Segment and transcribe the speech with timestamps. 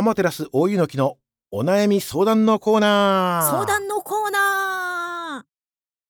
[0.00, 1.18] アマテラス大湯の木の
[1.50, 3.50] お悩み相談のコーナー。
[3.50, 5.44] 相談のコーナ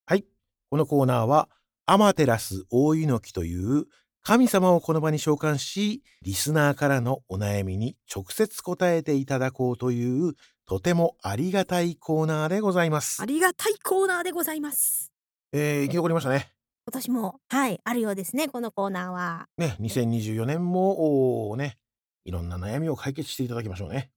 [0.06, 0.24] はい。
[0.70, 1.48] このコーナーは
[1.86, 3.86] アマテラス大湯の木という
[4.22, 10.34] 神様をこの場に召喚しリスナーからのお悩みに直接答えていただこうという
[10.66, 13.20] とてもありがたいコーナーでございます。
[13.20, 15.10] ーありがたいコーナーでございます。
[15.50, 16.52] えー、生き残りましたね。
[16.86, 19.48] 今年もはいあるようですねこのコーナーは。
[19.58, 21.76] ね2024年もおーね
[22.24, 24.10] いろんな悩みを解決していただきましょうね。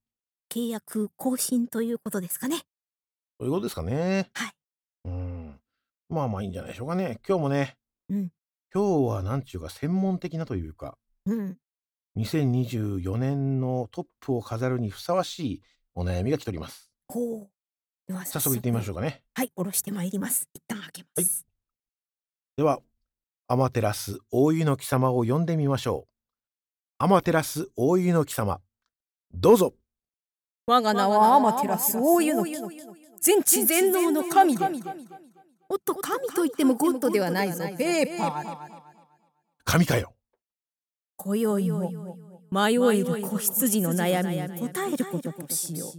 [0.49, 2.57] 契約更新ということですかね。
[3.39, 4.29] そういうことですかね。
[4.34, 4.52] はい。
[5.05, 5.59] うん。
[6.09, 7.20] まあまあいいんじゃないでしょうかね。
[7.27, 7.77] 今日もね
[8.09, 8.29] うん。
[8.73, 11.57] 今日はなんちゅうか専門的なというかうん。
[12.17, 15.62] 2024年のトップを飾るにふさわしい
[15.95, 16.91] お悩みが来ております。
[17.07, 17.49] ほう。
[18.07, 18.55] では早速。
[18.55, 19.23] 行ってみましょうかね。
[19.34, 20.48] はい下ろしてまいります。
[20.54, 21.45] 一旦開けます、
[22.57, 22.79] では
[23.48, 26.12] アマテラス大湯の貴様を呼んでみましょう
[26.99, 28.61] アマテラス大湯の貴様。
[29.34, 29.73] どうぞ。
[30.67, 32.53] 我が名はアマテラス大湯の木
[33.20, 34.65] 全知全能の神で。
[35.70, 37.65] おっと神といってもゴッドではないぞ。
[37.77, 38.68] ペーパー
[39.65, 40.13] 神かよ。
[41.18, 42.18] 今宵も
[42.51, 45.91] 迷える子羊の悩みに答えることとしよう。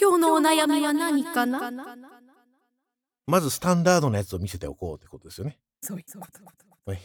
[0.00, 1.70] 今日のお悩みは何かな？
[3.26, 5.58] まずスタンダードなやつを見せておこうってことですよね。
[5.82, 6.40] そういうこと。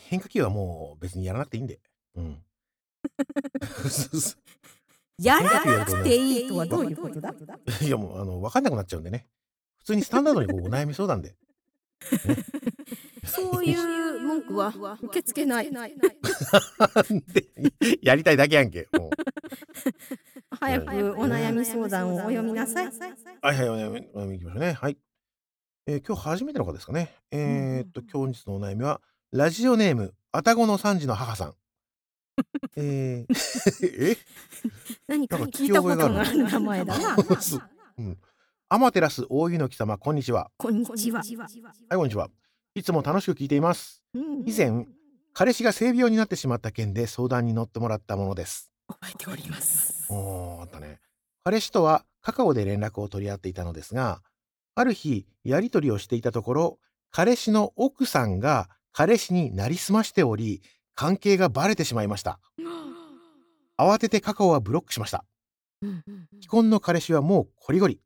[0.09, 1.79] 変化球はもう別にやらなくていいんで
[2.15, 2.41] うん。
[5.21, 7.33] やらなくていいとはどういうことだ？
[7.81, 9.27] いやもうあの分かんなくなっちゃうんでね。
[9.77, 11.35] 普通にスタンダードにこうお悩み相談で。
[13.25, 15.71] そういう文句は受け付けない。
[15.71, 15.77] で
[18.01, 19.09] やりたいだけやんけもう。
[20.59, 22.87] 早くお悩み相談をお読みなさい。
[22.87, 24.73] はいはいお悩みお悩みいきましょうね。
[24.73, 24.97] はい、
[25.87, 27.13] えー今日初めての方ですかね。
[27.31, 31.55] えーっと今日のお悩みはラジオネームあたごの三児の母さん
[32.75, 34.17] えー、え？
[35.07, 37.41] 何か聞いたことがある名前だな。
[37.41, 37.57] す
[37.97, 38.01] う。
[38.01, 38.17] ん。
[38.69, 40.51] アマテラス大湯の貴様こんにちは。
[40.57, 41.19] こんにちは。
[41.19, 41.35] はい
[41.95, 42.29] こんにちは。
[42.73, 44.03] いつも楽しく聞いています。
[44.13, 44.43] うん。
[44.47, 44.87] 以前
[45.33, 48.71] 彼氏が性病になってしまった件で相談に乗ってもらったものです。
[48.87, 50.05] 覚えております。
[50.09, 50.99] おーあったね。
[51.43, 54.23] 彼氏とはカカオで連絡を取り合っていたのですが
[54.73, 56.79] ある日やり取りをしていたところ
[57.11, 60.63] 彼氏の奥さんが彼氏になりすましており
[60.95, 62.39] 関係がバレてしまいました。
[63.77, 65.25] 慌ててカカオはブロックしました。
[66.39, 67.99] 既婚の彼氏はもうこりごり。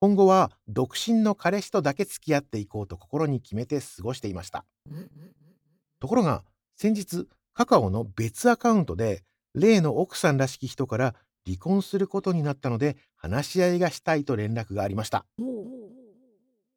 [0.00, 4.64] 今後は独身の彼氏とだけ付き合っていこうと心に決めて過ごしていました。
[6.00, 6.44] ところが
[6.76, 9.22] 先日カカオの別アカウントで
[9.54, 11.14] 例の奥さんらしき人から
[11.46, 15.26] 離婚することになったので話し合いがしたいと連絡がありました。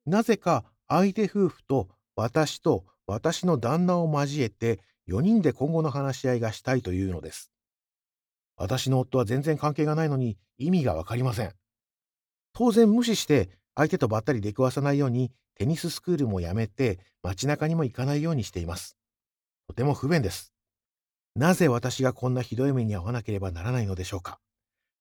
[0.06, 7.52] なぜか相手夫婦と私と私の旦那を交えて4人で今後の話し合いがしたいというのです。
[8.58, 11.54] 私の夫は全然関係がないのに意味がわかりません。
[12.54, 18.98] 当然無視して相手とばったり出くわさないようにテニススクールもやめて街中にも行かないようにしています。
[19.68, 20.54] とても不便です。
[21.36, 24.40] なぜ私がこんなひどい目に遭わなければならないのでしょうか。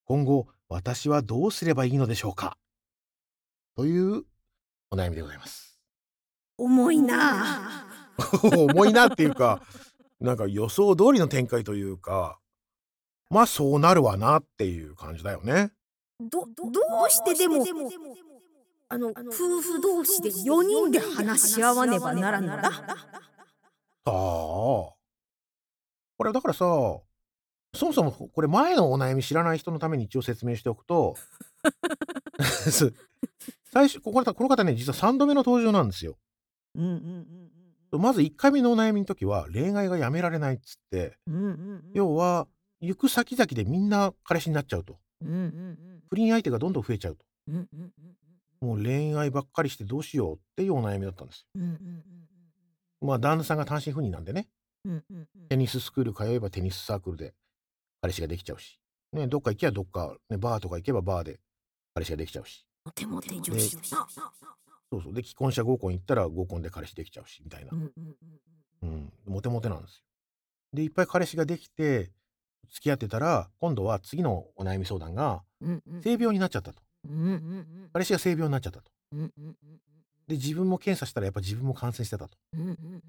[0.05, 2.59] 今後私はどうすればいいのでしょうか。
[3.77, 4.25] という
[4.91, 5.81] お悩みでございます。
[6.59, 7.87] 重いな
[8.43, 9.61] 重いなっていうか
[10.21, 12.39] なんか予想通りの展開というか
[13.31, 15.73] まあそうなるわなっていう感じだよね。
[16.21, 16.69] どど
[17.07, 17.65] うしてでも
[18.89, 22.71] あの夫婦同士で4人で話し合わねばならんのだ。
[22.71, 22.81] さ
[24.07, 24.11] あ。
[24.11, 24.95] こ
[26.25, 31.17] れだからさそもそもこれ前のお悩み知らない人のために一応説明しておくと
[32.41, 32.95] す
[33.73, 36.17] 最初こここの方ね実は3度目の登場なんですよ。
[36.77, 37.44] うんうん
[37.99, 41.17] まず1回目のお悩みの時は恋愛がやめられないっつって
[41.93, 42.47] 要は
[42.81, 44.99] 行く先々でみんな彼氏になっちゃうと。
[46.11, 47.25] 不倫相手がどんどん増えちゃうと。
[48.61, 51.47] もう恋愛ばっかりしてどうしようっていうお悩みだったんです
[53.01, 54.49] まあ旦那さんが単身赴任なんでね。
[55.49, 57.35] テニススクール通えばテニスサークルで
[58.03, 58.79] 彼氏ができちゃうし、
[59.13, 61.41] ね、どっか行けばどっか、ね、バーとか行けばバーで
[61.95, 62.67] 彼氏ができちゃうし。
[62.85, 63.79] モテモテ女子
[64.95, 65.15] そうそう。
[65.15, 67.71] で既婚者合コン行ったら合コンで彼氏できちゃうしみたいな。
[67.73, 67.93] う、んうん
[68.83, 70.03] うんうん、モテモテなんですよ。
[70.73, 72.11] でいっぱい彼氏ができて
[72.71, 75.43] 付き合ってたら今度は次のお悩み相談が
[76.03, 76.83] 性病になっちゃったと。
[77.09, 78.91] うんうんうん彼氏が性病になっちゃったと。
[79.13, 79.57] うんうんうん
[80.27, 82.39] で自分も検査したらやっぱ自分も感染してたと。
[82.55, 83.03] うんうんうん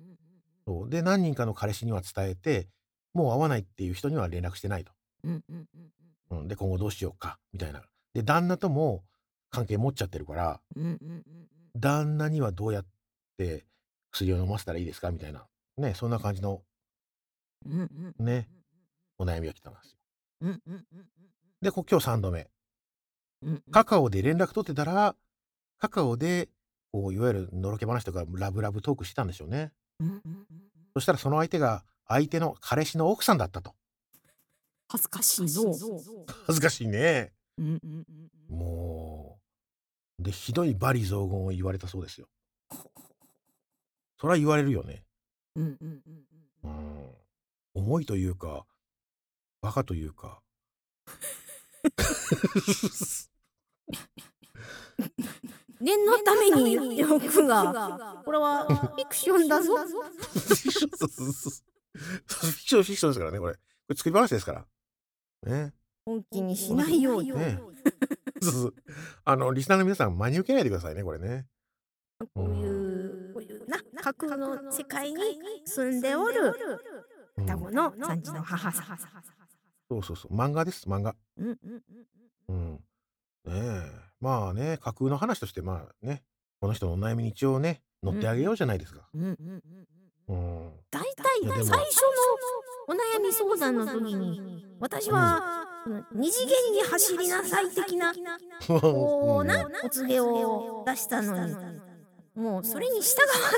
[0.68, 0.90] そう。
[0.90, 2.68] で何人かの彼氏には伝えて
[3.14, 4.92] もう会わないっていう人には連絡してないと、
[5.24, 5.66] うんうん
[6.32, 6.40] うん。
[6.42, 7.84] うん、で今後どうしようかみたいな。
[8.14, 9.06] で旦那とも
[9.50, 11.24] 関係持っちゃってるからうんうんうん
[11.76, 12.86] 旦那にはどうやっ
[13.38, 13.66] て
[14.12, 15.12] 薬を飲ませたらいいですか？
[15.12, 15.46] みたいな
[15.78, 16.62] ねそんな感じの
[18.20, 18.48] ね
[19.18, 20.60] お悩みが来たんですよ
[21.62, 22.48] で、こ今日3度目。
[23.42, 25.16] うんカカオで連絡取ってたら、
[25.80, 26.50] カカオで、
[26.92, 29.72] こう、いわゆるのろけ話とかラブラブトークしてたんでしょうね。
[30.00, 30.22] うん
[30.94, 33.74] そしたらその相手が、相手の彼氏の奥さんだったと。
[34.88, 35.48] 恥ずかしいの。
[36.46, 37.34] 恥ずかしいね。
[38.50, 39.45] もう。
[40.26, 42.28] で、ひどい罵詈雑言を言われたそうですよ。
[44.20, 45.06] それは言われるよね。
[45.56, 46.26] うんうんうん
[46.64, 47.12] うん。
[47.76, 48.66] 重いというか、
[49.62, 50.42] バカというか。
[55.80, 59.78] 念のために言っておくが、これはフィクションだぞ。
[59.78, 60.88] フィクショ
[62.80, 63.54] ンフィクションですからね、これ。
[63.54, 64.66] これ作り話ですから。
[65.44, 65.76] ね。
[66.06, 67.32] 本気にしないように。
[67.32, 67.60] ね
[68.42, 68.74] そうそう
[69.24, 71.48] あの、リスナーの皆さん、真に受けないでくださいね、これね。
[72.34, 75.18] こういう、こういうな、架空の世界に
[75.66, 76.54] 住んでおる
[77.38, 78.98] うん双子の産地の母さん。
[79.90, 80.36] そうそうそう。
[80.36, 81.16] 漫画です、漫画。
[81.38, 81.84] うんうん
[82.48, 82.74] うんうん。
[82.74, 82.82] ね
[83.46, 83.92] え。
[84.22, 86.24] まあね、架空の話として、まあね、
[86.62, 89.10] この人のお悩みに一応ね、乗ってあげようじゃないですか。
[89.14, 89.62] うんうんうん
[90.28, 90.36] うん
[90.68, 90.74] うん。
[90.90, 91.76] 大体最初の
[92.88, 95.66] お悩み相談の時に私は
[96.14, 98.14] 二次元に走りなさい的な
[98.68, 101.56] こうなお告げを出したのに
[102.36, 103.04] もうそれに従わ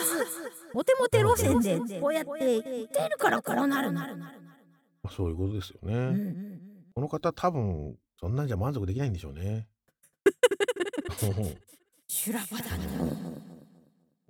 [0.06, 0.28] ず
[0.74, 4.48] モテモテ路線でこうやって言ってるからこうなるなるなる
[5.10, 6.60] そういうことですよね。
[6.94, 9.68] この方多分、そんなんじゃ満足できないんでしょうね。
[12.08, 13.14] 修羅場だの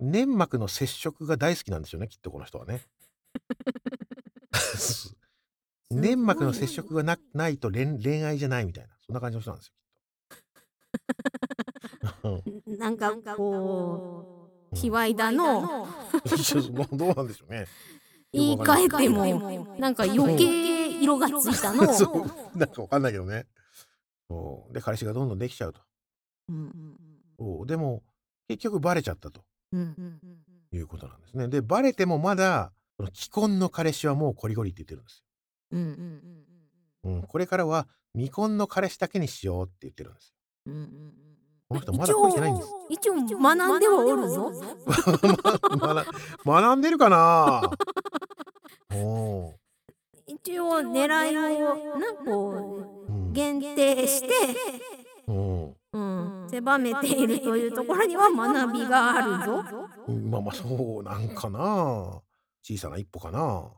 [0.00, 2.82] 粘膜の接触が大好きなんでしょうね、きっとこの人はね。
[5.90, 9.74] 粘膜の接触がなないと恋恋愛じゃないみたいな、そんな感じの人なんですよ。
[12.78, 14.34] なんかこ
[14.72, 15.86] う卑猥だの。
[16.90, 16.96] うん。
[16.96, 17.66] どうなんでしょうね。
[18.32, 21.92] 言い換えてもなんか余計色がついたの。
[21.94, 22.58] そう。
[22.58, 23.46] なんかわかんないけどね。
[24.28, 24.72] そう。
[24.74, 25.80] で、彼氏がどんどんできちゃうと。
[26.48, 27.66] うん。
[27.66, 28.02] でも、
[28.48, 29.42] 結局バレちゃったと。
[29.72, 29.80] うん。
[29.80, 30.76] うん。
[30.76, 31.48] いうことなんですね。
[31.48, 35.24] で、バレてもまだ、その既婚の彼氏はもうコリゴリって言ってるんです
[35.70, 35.80] うん
[37.04, 37.18] うんよ。
[37.18, 40.34] うん、これからは未婚の彼氏だけにしようって言ってるんですよ。
[40.66, 41.12] うんうん
[41.68, 42.68] この人まだ恋してないんです。
[42.88, 44.50] 一応学んではおるぞ。
[46.44, 47.70] ま学んでるかな？
[48.94, 49.52] おー
[50.26, 52.50] 一応狙いをなこ
[53.06, 54.28] うんう限定して、
[55.26, 55.98] うんう
[56.46, 59.62] ん、狭めているというところには学びがあるぞ。
[60.08, 62.22] うんまあまあそうなんかな
[62.62, 63.72] 小さな一歩かな。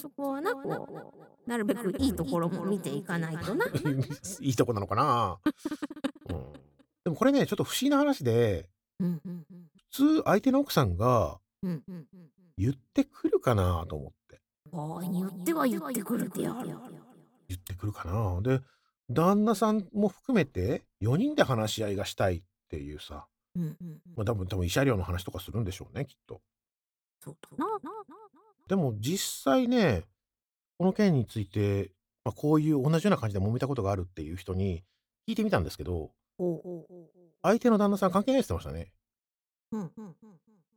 [0.00, 3.66] そこはなこうなるべくいいところも見ていかないとな。
[4.40, 5.38] いいとこなのかな、
[6.30, 6.52] うん、
[7.04, 8.68] でもこれねちょっと不思議な話で
[8.98, 9.46] うんうん
[9.92, 11.38] 普通相手の奥さんが
[12.56, 14.40] 言ってくるかなと思って。
[14.72, 16.76] 場合によっては言ってくるである。
[17.48, 18.40] 言ってくるかな。
[18.42, 18.60] で
[19.10, 24.00] 旦那さんも含めて4人で話し合いがしたいっていうさ、うんうんうん。
[24.16, 26.40] まあ、多分多分慰謝料の話とかするんでしょうねきっと。
[28.68, 30.04] でも実際ね
[30.78, 31.90] この件について、
[32.24, 34.82] まあ、こういう同じような感じで揉めたことがあるっていう人に
[35.28, 36.10] 聞いてみたんですけど
[37.42, 38.92] 相手の旦那さん関係ないって言ってましたね。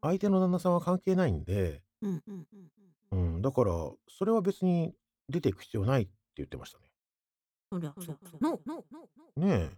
[0.01, 1.81] 相手の旦那さんは関係ないんで、
[3.11, 3.71] うんだから
[4.09, 4.93] それは別に
[5.29, 6.83] 出ていく必要ないって言ってましたね。
[9.35, 9.77] ねえ。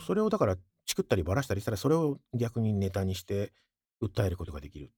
[0.00, 0.56] それをだから
[0.86, 3.52] チクったりバラしたりしたらそれを逆にネタにして
[4.02, 4.88] 訴えることができるっ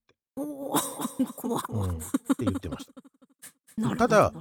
[1.36, 2.00] 怖 うん、っ
[2.36, 3.96] て言ってました。
[3.96, 4.32] ただ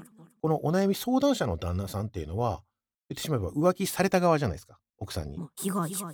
[0.41, 2.63] このお悩み相談者の旦那さんっていうのは
[3.09, 5.37] 言ってしまえば浮気された側じゃないですか奥さんに。
[5.37, 6.11] まあ被害者。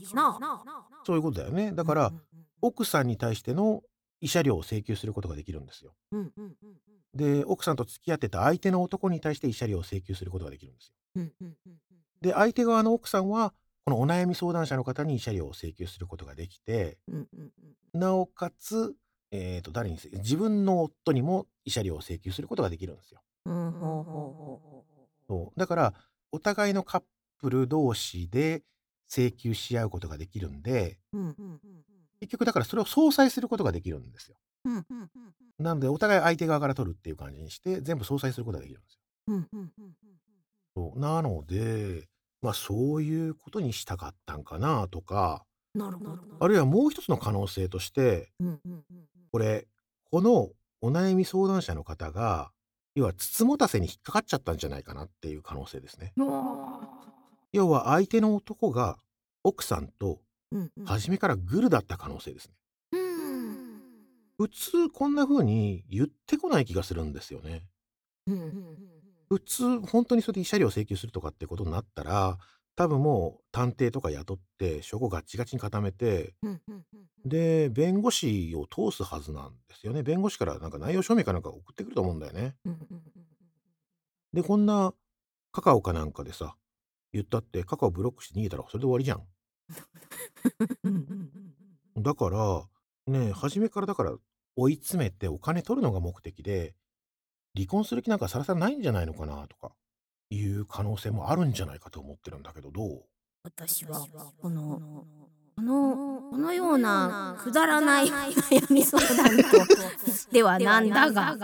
[1.05, 1.71] そういうことだよね。
[1.71, 2.21] だから、うん
[2.61, 3.83] 奥さんに対しての
[4.23, 5.93] 慰謝料を請求することができるんですよ。
[6.11, 6.77] うんうんうんうん。
[7.13, 10.93] で奥さんと付き合ってた相手の男に対して慰謝料を請求することができるんですよ。
[11.15, 11.77] うんうんうん。
[12.21, 13.53] で相手側の奥さんは
[13.83, 17.51] このお悩み相談者の方に慰謝料を請求することができてうんうん
[17.93, 17.99] うん。
[17.99, 18.95] なおかつ、
[19.31, 23.21] えー、と誰にせ自分の夫にも慰謝料を請求することができるんですよ。
[23.45, 24.85] うんほうほうほうほ
[25.27, 25.59] そう。
[25.59, 25.93] だから
[26.31, 27.03] お互いのカッ
[27.39, 28.63] プル同士で
[29.09, 30.97] 請求し合うことができるんで
[32.19, 34.37] 結局だからそれを相殺することができるんですよ。
[34.65, 35.09] うんうんうん
[35.57, 38.99] なのでお互い相手側から取るっていう感じにして全部相殺することができるんですよ。
[39.27, 39.95] うんうんうんうん。
[40.75, 40.99] そう。
[40.99, 42.09] なので
[42.41, 46.17] まあそういうことにしたかったんかなとかなるほど。
[46.39, 48.83] あるいはもう一つの可能性としてうんうんうん
[49.31, 49.67] これ
[50.09, 50.49] この
[50.81, 52.51] お悩み相談者の方が
[52.95, 56.13] 要はつつもたせに引っかかっちゃったんじゃないかなっていう可能性ですね。
[57.51, 58.97] 要は相手の男が
[59.43, 62.53] 奥さんとーうんうん初めからグルだった可能性ですね。
[62.93, 63.81] うん
[64.37, 67.63] 普通こんな風に言ってこない気がするんですよね。
[69.29, 72.37] 普通、本当にそれで慰謝料請求するとかってことになったら、
[72.75, 80.03] 多分もう探偵とか雇って証拠ガッチガチに固めて、うんうんうんで、弁護士を通すはずなんですよね。
[80.03, 82.55] 弁護士からなんか内容証明かなんか送ってくると思うんだよね。
[82.65, 83.01] うんうん
[84.33, 84.93] で、こんな
[85.53, 86.57] カカオかなんかでさ、
[87.13, 89.23] 言ったってカカオブロックして逃げたらそれで終わりじゃん。
[90.83, 91.31] うんうん
[91.95, 92.67] うんだから、
[93.07, 94.17] ねえ、初めからだから
[94.57, 96.75] 追い詰めてお金取るのが目的で、
[97.55, 99.73] 離婚する気なんかさらさらないんじゃないのかなとか、
[100.29, 103.03] いう可能性もあるんじゃないかと思ってるんだけど、どう？
[103.43, 104.05] 私は
[104.41, 105.05] この
[105.55, 109.43] このこのようなくだらない悩み相談と
[110.31, 111.37] ではなんだが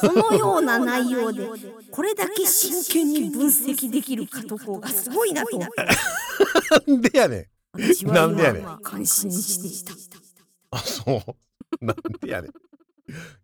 [0.00, 1.46] このような内容で
[1.90, 8.12] これだけ真剣に分析できる加藤がすごいなとなんでやねん。
[8.12, 10.76] なんでやねん今感心していた。
[10.76, 11.84] あ、そう。
[11.84, 12.50] なんでやねん。
[12.50, 12.54] い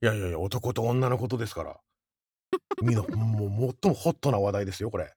[0.01, 1.77] やいやいや、男と女のことですから。
[2.83, 5.15] みんな、もう最もホットな話題ですよ、これ。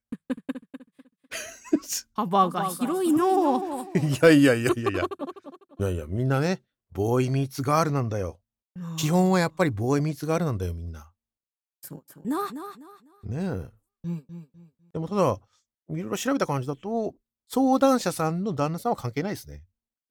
[2.13, 3.97] 幅が広いのう。
[3.97, 5.03] いやいやいやいやいや。
[5.79, 6.61] いやいや、みんなね、
[6.91, 8.39] ボーイミーツガールなんだよ。
[8.97, 11.11] 基本はやっぱりボーイミーツガールなんだよ、みんな。
[11.81, 12.49] そうな。
[13.23, 13.37] ねえ。
[13.37, 13.71] うん
[14.03, 14.47] うんうん
[14.91, 15.39] でもただ、
[15.89, 17.15] いろいろ調べた感じだと、
[17.49, 19.63] 相談者さんの旦那さんは関係ないですね。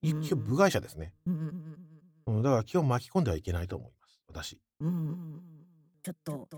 [0.02, 1.14] いうん基本部外者ですね。
[1.26, 1.35] うん
[2.26, 4.21] うんうん、だから基本巻き込んではいけないと思います。
[4.29, 4.61] 私。
[4.81, 5.43] うんうん
[6.02, 6.49] ちょっと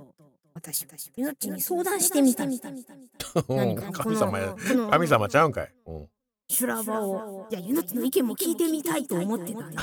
[0.54, 2.44] 私命に相談してみた
[3.92, 4.54] 神様や。
[4.90, 5.73] 神様ちゃうんかい。
[5.87, 6.08] うん。
[6.49, 9.82] 修羅場をいやゆの意見も聞いてみたいと思ってたんだ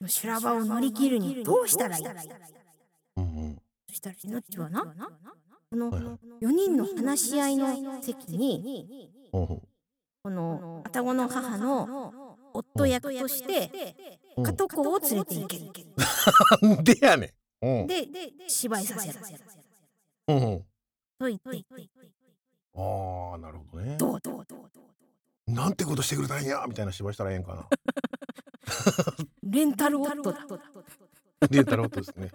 [0.00, 2.04] うん 修羅場を乗り切るにどうしたらいい
[3.16, 3.62] うんうん。
[3.88, 4.84] そしたらゆのちはな
[5.70, 9.62] このはいはい4人の話し合いの席にうんうん
[10.22, 13.96] この双子の母の夫役として
[14.36, 15.86] うん加藤子を連れて行ける
[16.62, 17.30] なんでやねん。
[17.30, 17.39] うん。
[17.60, 18.06] で
[18.48, 19.18] 芝居させる
[20.28, 20.64] うんうん。
[21.18, 21.64] と言って
[22.74, 23.96] ああ、なるほどね。
[23.98, 24.80] どうどうどうど
[25.48, 27.66] うなんてことしてくれたんやみたいな芝居したらええんかな。
[29.42, 30.46] レンタル夫だ
[31.50, 32.30] レンタル夫ですね。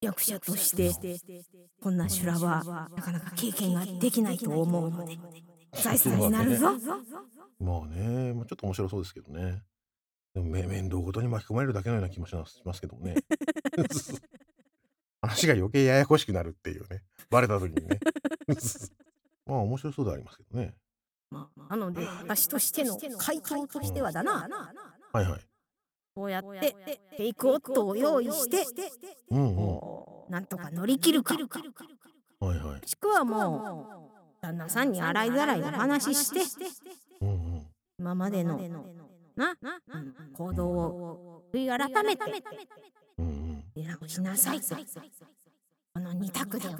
[0.00, 0.92] 役者として
[1.82, 2.62] こんな修羅場
[2.94, 5.18] なかなか経験ができないと思うので
[5.72, 6.72] 財産になるぞ
[7.58, 9.62] まあね、まあ、ちょっと面白そうですけどね。
[10.34, 13.14] でもめ面倒ごとに巻き込まれるだけのような気もしますしますけどね。
[15.22, 17.02] 話が余計ややこしくなるっていうね。
[17.30, 17.98] バレた時にね。
[19.46, 20.74] まあ面白そうではありますけどね。
[21.30, 24.48] まあなので私としての回答としてはだな
[25.12, 25.40] はいはい。
[26.14, 28.64] こうやってフェイク夫を用意して
[29.30, 30.30] うんうん。
[30.30, 31.48] なんとか乗り切るかも
[32.40, 32.88] はいはい。
[32.88, 36.66] しくはもう旦那さんに洗いざらいお話しして
[37.20, 37.66] うんうん。
[37.98, 38.58] 今までの
[39.34, 42.24] なうん行動を悔い改めて
[43.76, 43.88] うんうん。
[43.88, 44.74] 出直しなさいと
[45.94, 46.70] この二択でい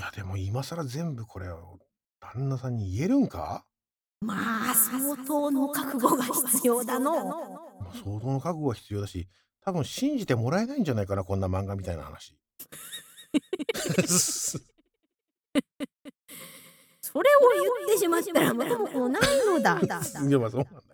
[0.00, 1.78] やでも今更全部これを
[2.20, 3.64] 旦那さんに言えるんか？
[4.20, 7.60] まあ相当の覚悟が必要だの
[8.04, 9.28] 相当の覚悟が必要だし、
[9.64, 12.36] 多分信じてもらえないんじゃないかな、こんな漫画みたいな話。
[17.00, 17.40] それを
[17.86, 19.86] 言ってしまったら元も子もないのだ い
[20.30, 20.91] やまあそうなんだ。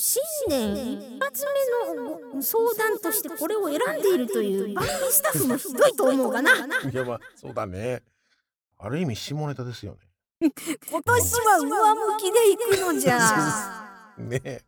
[0.00, 8.02] 新年一発目のご相談としてこれを選んでいるという番組スタッフもひどいと思うがないやまあそうだね。
[8.78, 9.98] ある意味下ネタですよ
[10.40, 10.50] 今
[11.02, 14.24] 年は上向きでいくのじゃね。
[14.40, 14.64] ねえ。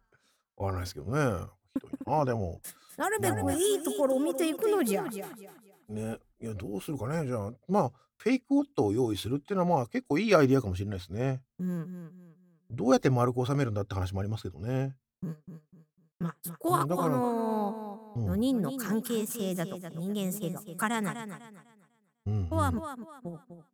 [0.56, 1.46] わからないですけどね。
[1.74, 2.24] ひどいな。
[2.26, 2.60] でも、
[2.98, 5.02] なるべくいいところを見ていくのじゃ
[5.88, 6.18] ね。
[6.40, 7.26] いや、どうするかね。
[7.26, 11.42] じゃあ、まあ、フェイクオットを用意するっていうのはまあ結構いいアイディアかもしれないですね。
[11.58, 12.10] うん
[12.70, 14.96] どうやって丸く収めるんだって話もありますけどね。
[16.18, 21.14] まあそこはこのうん4人の関係性だとか人間性がわからない。
[22.24, 23.64] ここはもうこうこ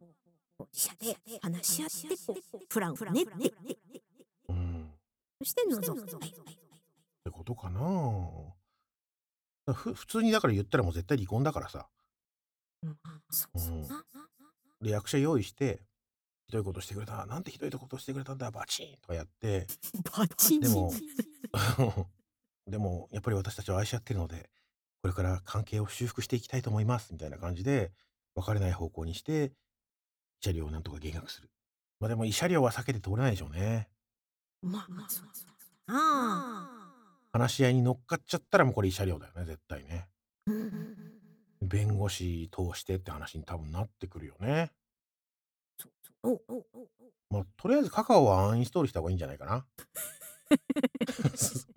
[0.61, 3.53] う自社で話し合ってこうプランを練って
[4.49, 4.91] うん。
[5.39, 6.33] そして臨むはいっ
[7.25, 7.81] てことかな
[9.75, 11.89] ふ普通にだから言ったらもう絶対離婚だからさ
[12.83, 12.99] うん
[13.31, 14.05] そうそうな
[14.81, 15.83] で役者用意して
[16.47, 19.67] ひどいことしてくれたなんてひどいことしてくれたんだバチンとかやって
[20.17, 20.91] バチンでも
[22.67, 24.51] でもやっぱり私たちは愛し合ってるので
[25.03, 27.93] これから関係を修復していきたいと思いますみたいな感じで
[28.35, 29.53] 別れない方向にして慰
[30.47, 31.51] 謝料をなんとか減額する。
[32.01, 33.89] まあでも慰謝料は避けて通れないでしょうね。
[34.63, 35.27] まあまあそう
[37.33, 40.09] 話し合いに乗っかっちゃったらもうこれ慰謝料だよね絶対ね。
[40.47, 41.19] あうん。
[41.63, 44.73] 弁護士通してって話に多分なってくるよね。
[46.23, 46.89] おおお
[47.31, 49.65] まあ、とりあえずカカオはアンインストールした方がいいんじゃないかな。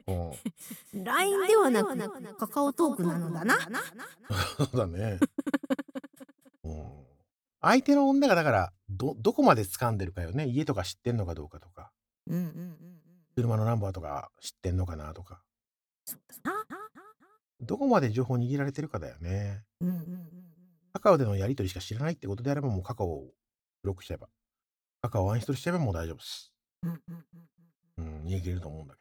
[0.08, 3.58] うん、LINE ではなくカカオトークなのだな。
[4.58, 5.20] そうだね。
[7.62, 10.48] 相手の女がだからどどこまで掴んでるかよね。
[10.48, 11.92] 家とか知ってんのかどうかとか。
[12.28, 13.02] うんうんうんうん。
[13.36, 15.44] 車のナンバーとか知ってんのかなとか。
[17.62, 19.64] どこまで情報握られてるかだよね。
[19.80, 20.28] うんうんうん
[20.94, 23.34] カカオでのやり取りしか知らないってことであればもうカカオを
[23.82, 24.28] ブロックしちゃえば。
[25.02, 26.52] カカオをアンインストールしちゃえばもう大丈夫です。
[26.84, 27.26] うんうん
[27.98, 28.06] うん。
[28.06, 29.01] うん逃げ切れると思うんだけ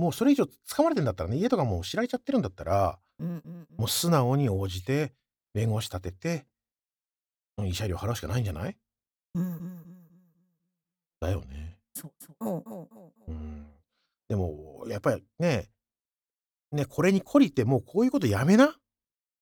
[0.00, 3.66] もうそれ以上掴まれてんだったらね家とかもう知られちゃってるんだったらうんうんうん。
[3.76, 5.12] もう素直に応じて
[5.52, 6.46] 弁護士立てて
[7.58, 8.76] うん慰謝料払うしかないんじゃない？
[9.34, 9.84] うんうんうんうん
[11.20, 11.78] だよね。
[11.94, 12.44] そうそう。
[12.46, 13.66] うんうんうんうん。
[14.28, 15.68] でもやっぱりね
[16.72, 18.66] ねこれに懲りてもうこういうことやめな？
[18.66, 18.72] っ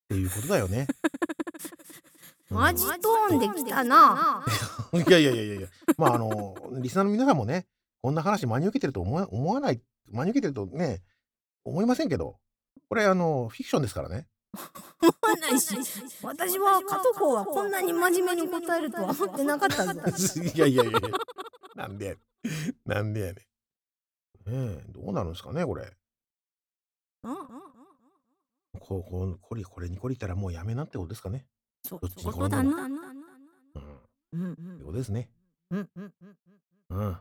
[0.09, 0.87] ていうことだよね。
[2.51, 4.43] マジトーンできたな。
[4.95, 5.69] いやいやいやいや。
[5.99, 7.67] まああのリスナーの皆さんもね
[8.01, 11.03] こんな話真に受けてると思わ思わない真に受けてるとね
[11.65, 12.39] 思いませんけど
[12.89, 14.27] これあのフィクションですからね。
[15.01, 15.77] 思わないし、
[16.23, 20.01] 私は加藤公はこんなに真面目に答えるとは思ってなかったぞ。
[20.43, 21.11] いやいやいやいや
[21.77, 22.21] なんでやね
[22.87, 23.35] んなんでやねん。
[23.37, 25.93] ねえどうなるんですかねこれ。
[28.81, 31.47] こうこうこれこれに懲りたらもうやめなってことですかね。
[31.85, 32.85] そうどっちにそう転んだな。
[32.85, 32.91] うん
[34.33, 35.31] うんってことですね。
[35.71, 37.19] うんうんうんうん。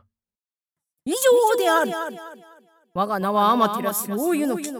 [1.04, 1.92] 以上である。
[2.94, 4.70] 我が名はアマテラス大湯の木。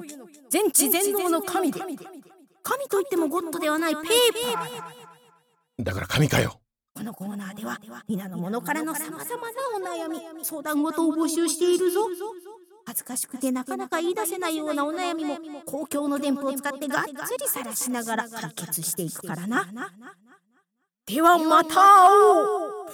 [0.51, 1.81] 全知全能の神で。
[1.81, 4.05] 神といってもゴッドではないペー
[4.55, 5.85] パー。
[5.85, 6.61] だから神かよ。
[6.99, 12.01] このコーナーでは皆の者からのさまざまなお悩み相談事を募集しているぞ
[12.87, 19.69] 恥ずかしくてなかなか言い出せないようなお悩みも公共の電波を使ってがっつり晒しながら解決していくからな
[21.07, 22.43] ではまた会お
[22.83, 22.89] う